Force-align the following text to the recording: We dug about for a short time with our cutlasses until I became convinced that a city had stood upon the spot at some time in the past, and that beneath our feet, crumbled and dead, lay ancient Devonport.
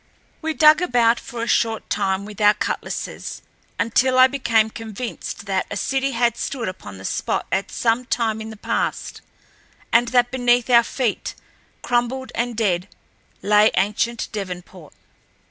We 0.41 0.55
dug 0.55 0.81
about 0.81 1.19
for 1.19 1.43
a 1.43 1.47
short 1.47 1.87
time 1.87 2.25
with 2.25 2.41
our 2.41 2.55
cutlasses 2.55 3.43
until 3.79 4.17
I 4.17 4.25
became 4.25 4.71
convinced 4.71 5.45
that 5.45 5.67
a 5.69 5.77
city 5.77 6.09
had 6.13 6.37
stood 6.37 6.67
upon 6.67 6.97
the 6.97 7.05
spot 7.05 7.45
at 7.51 7.69
some 7.71 8.05
time 8.05 8.41
in 8.41 8.49
the 8.49 8.57
past, 8.57 9.21
and 9.93 10.07
that 10.07 10.31
beneath 10.31 10.71
our 10.71 10.81
feet, 10.83 11.35
crumbled 11.83 12.31
and 12.33 12.57
dead, 12.57 12.87
lay 13.43 13.69
ancient 13.77 14.27
Devonport. 14.31 14.91